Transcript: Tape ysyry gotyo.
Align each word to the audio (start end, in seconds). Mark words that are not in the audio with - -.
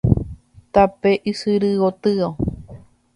Tape 0.73 1.11
ysyry 1.31 1.71
gotyo. 1.81 2.29